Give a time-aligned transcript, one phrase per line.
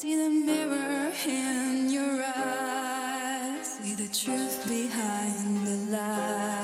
[0.00, 6.59] See the mirror in your eyes, see the truth behind the lies.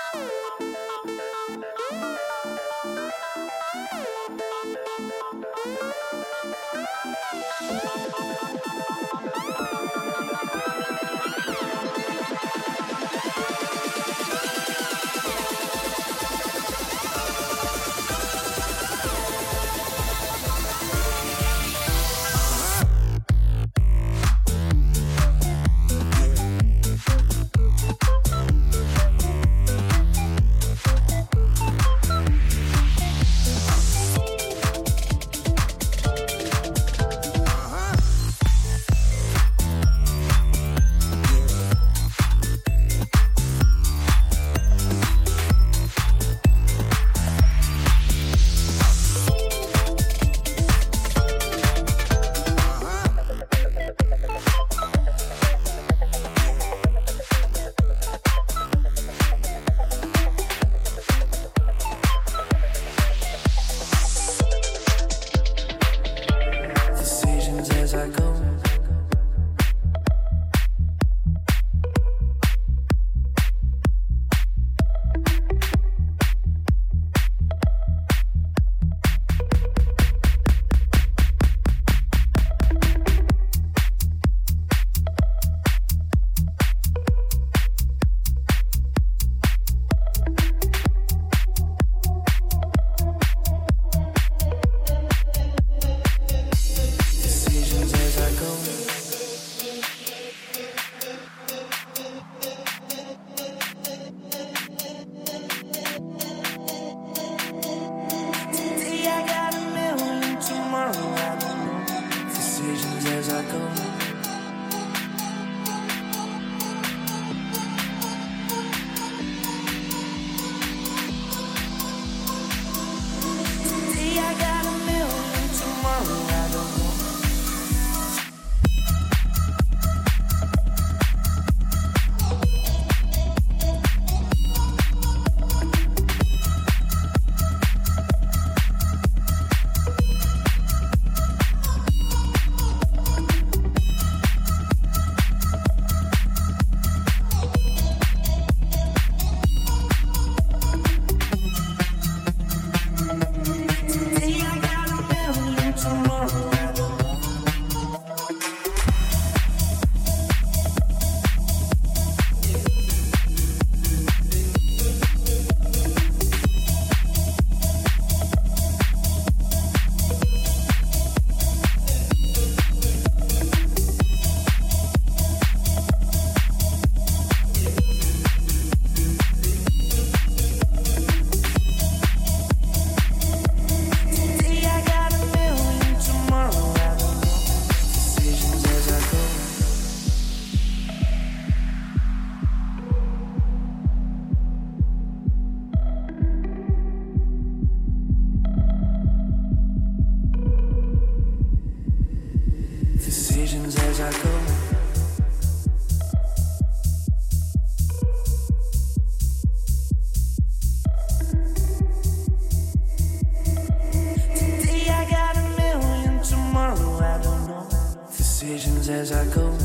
[218.88, 219.63] As I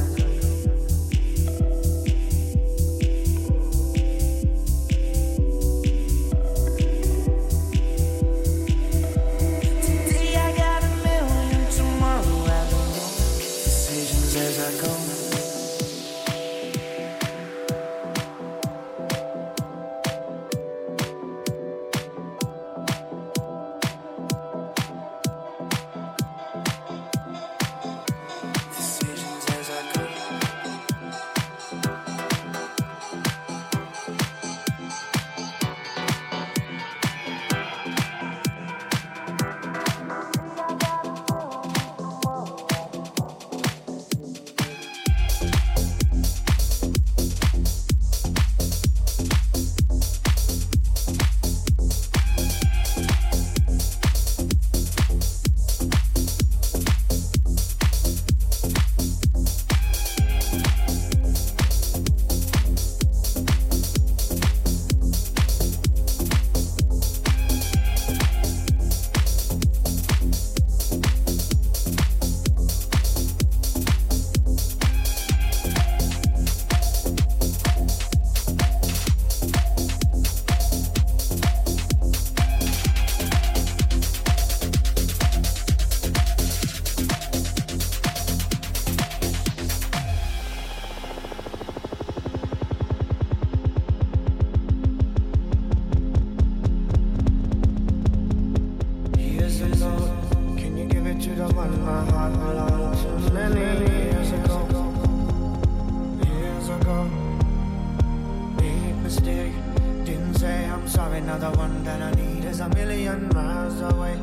[113.10, 114.16] million miles away.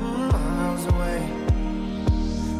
[0.00, 1.28] Miles away.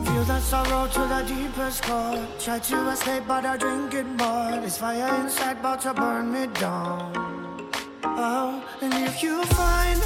[0.05, 2.27] Feel that sorrow to the deepest core.
[2.39, 4.61] Try to escape, but I drink it more.
[4.61, 7.13] This fire inside about to burn me down.
[8.05, 10.01] Oh, and if you find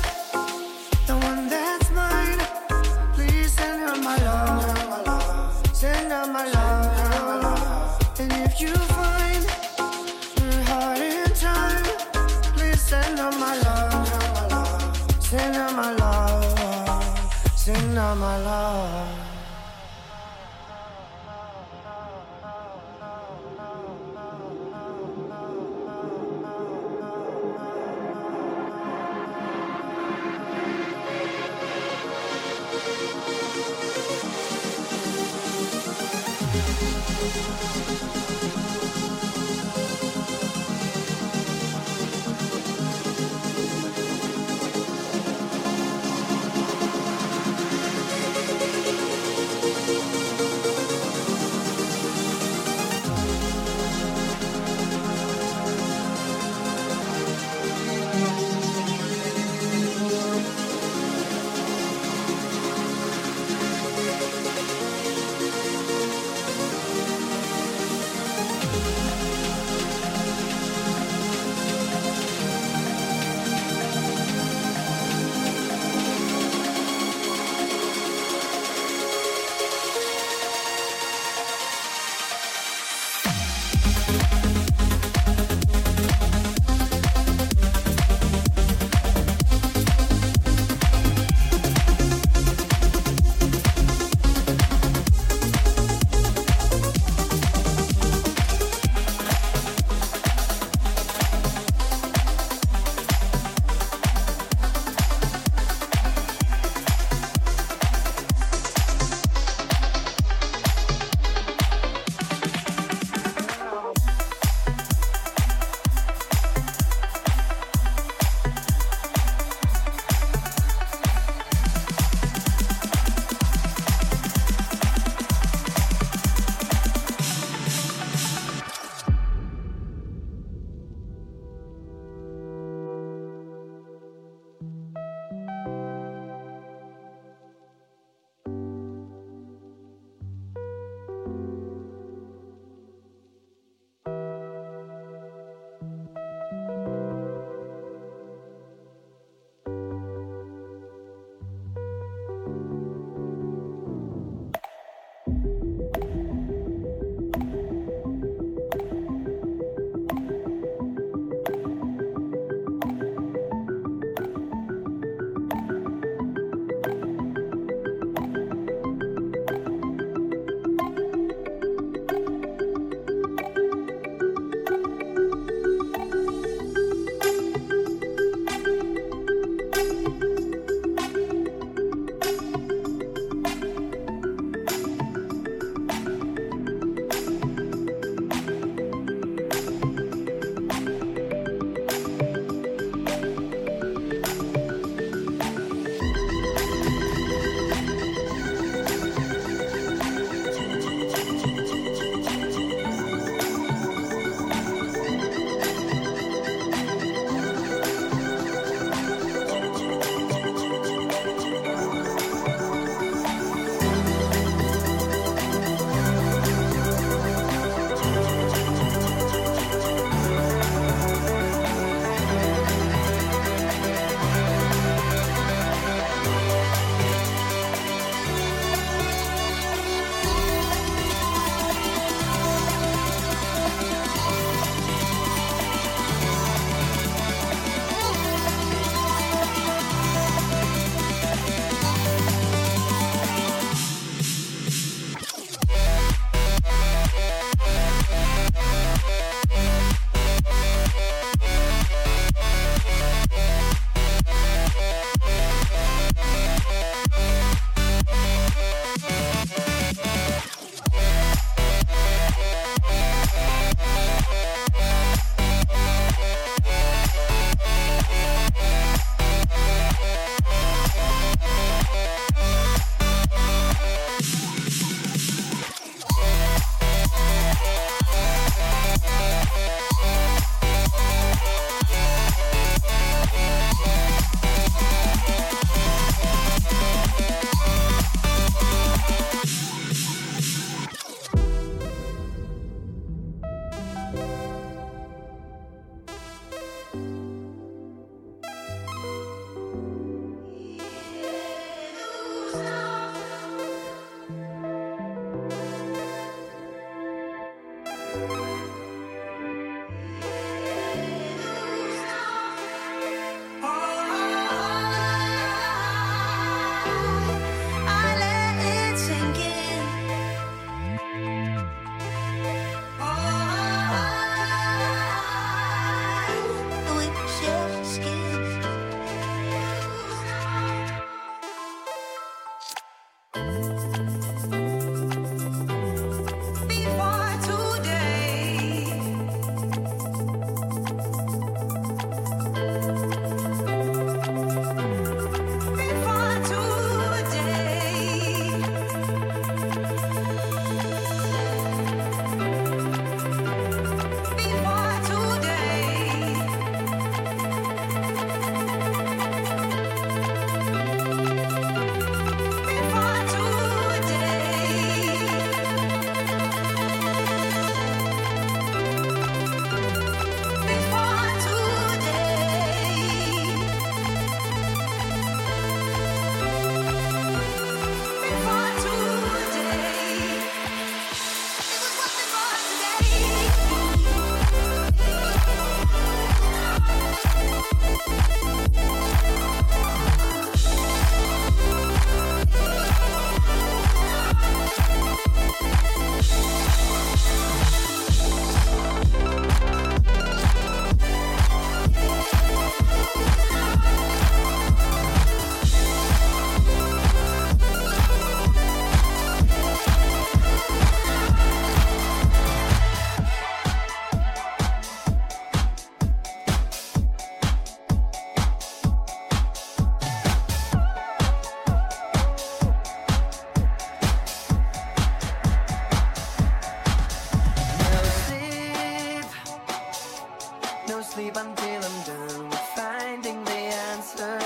[434.16, 434.45] faster.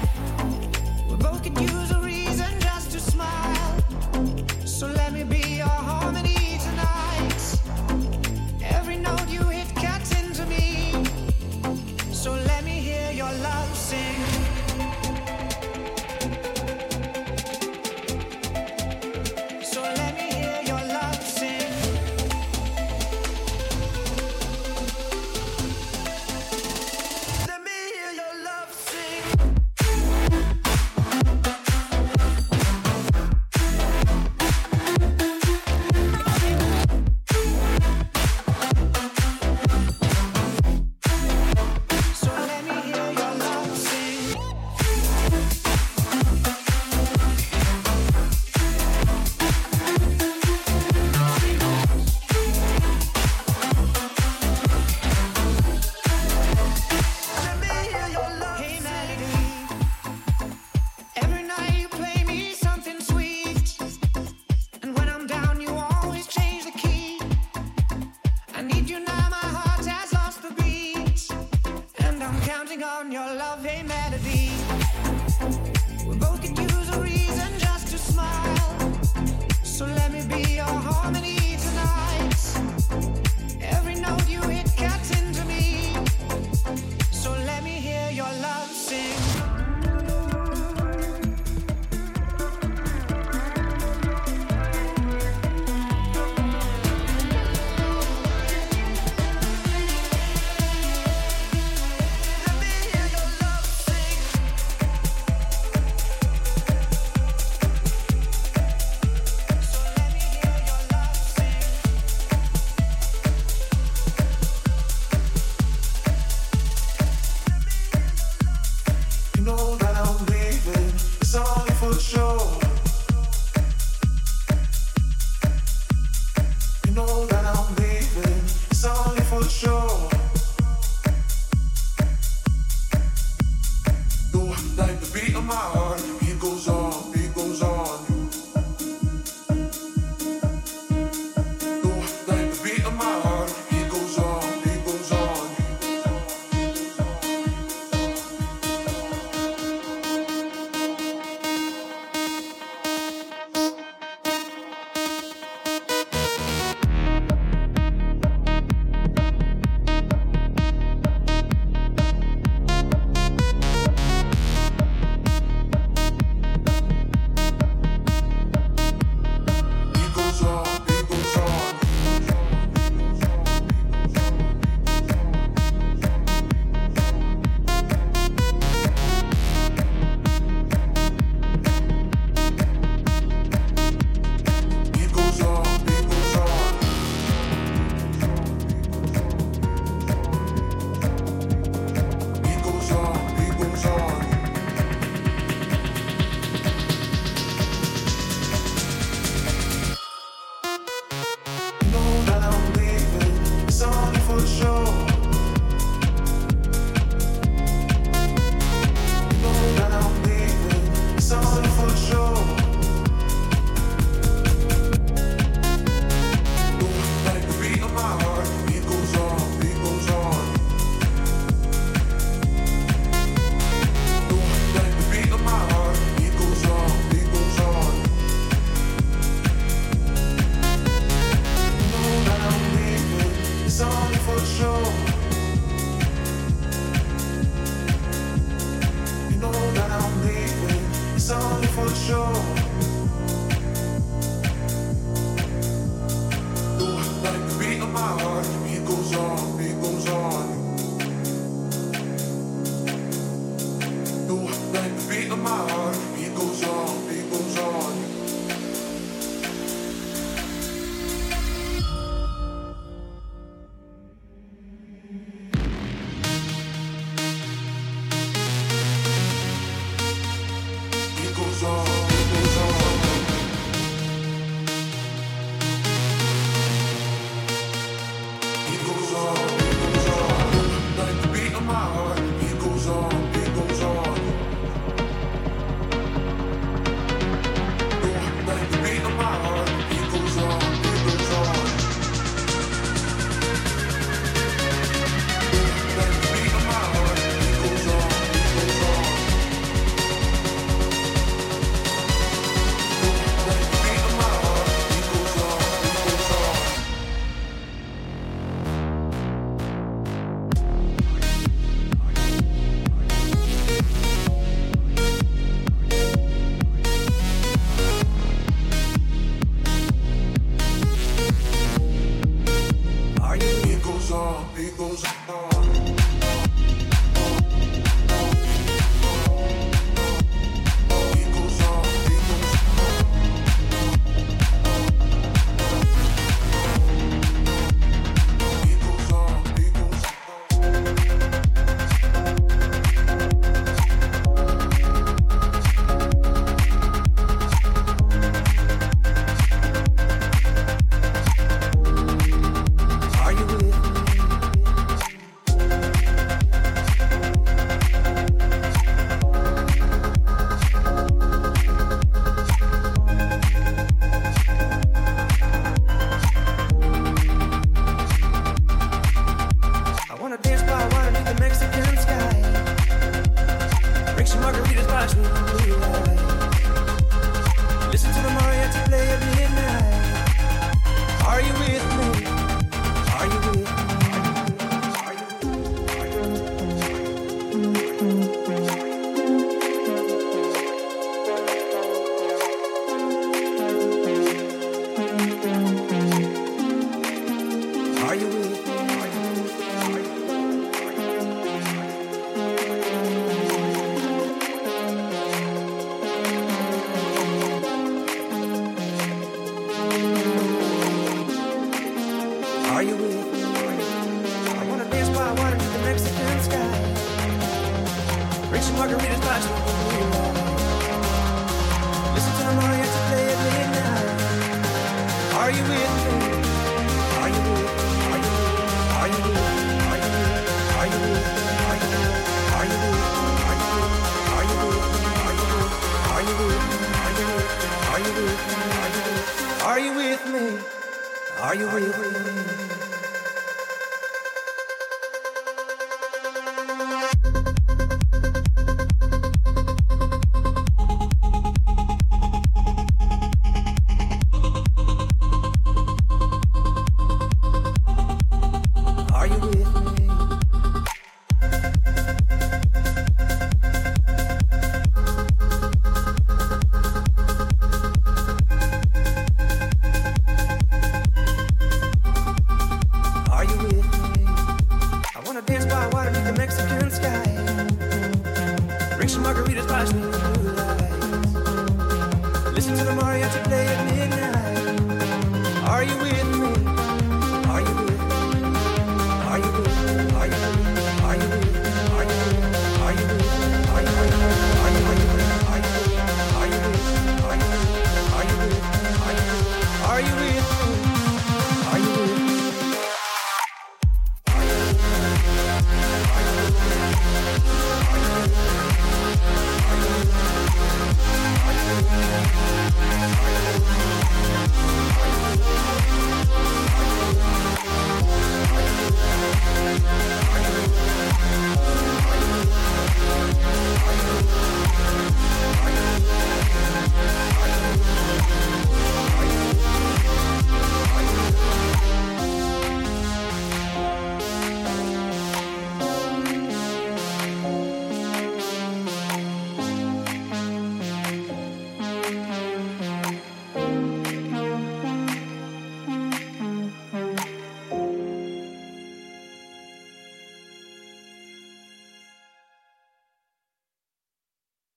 [441.39, 443.00] Are you with